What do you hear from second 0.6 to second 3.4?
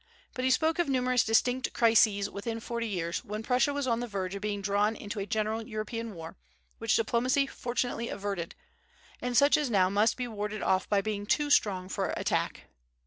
of numerous distinct crises within forty years,